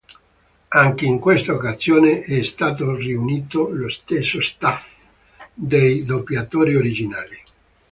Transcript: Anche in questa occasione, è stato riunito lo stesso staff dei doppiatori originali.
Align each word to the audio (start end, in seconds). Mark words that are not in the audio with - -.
Anche 0.69 1.05
in 1.05 1.19
questa 1.19 1.53
occasione, 1.53 2.23
è 2.23 2.43
stato 2.43 2.95
riunito 2.95 3.69
lo 3.69 3.87
stesso 3.87 4.41
staff 4.41 4.97
dei 5.53 6.03
doppiatori 6.03 6.75
originali. 6.75 7.37